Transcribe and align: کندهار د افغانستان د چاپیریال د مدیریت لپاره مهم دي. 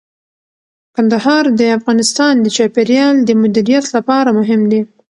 کندهار 0.95 1.45
د 1.59 1.61
افغانستان 1.77 2.33
د 2.41 2.47
چاپیریال 2.55 3.15
د 3.23 3.29
مدیریت 3.41 3.85
لپاره 3.97 4.29
مهم 4.39 4.61
دي. 4.71 4.81